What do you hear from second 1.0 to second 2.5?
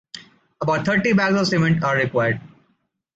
bags of cement are required.